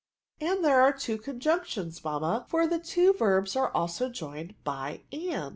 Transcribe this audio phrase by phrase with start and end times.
[0.41, 5.49] "And there are two conjunctions, mamma^ for the two verbs are also joined by and.'